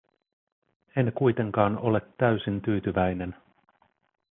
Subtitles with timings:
[0.95, 3.35] En kuitenkaan ole täysin tyytyväinen.